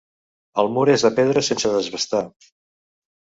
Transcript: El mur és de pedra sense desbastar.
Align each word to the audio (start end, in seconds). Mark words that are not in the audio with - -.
El 0.61 0.69
mur 0.77 0.85
és 0.93 1.03
de 1.07 1.11
pedra 1.19 1.43
sense 1.49 1.73
desbastar. 1.75 2.23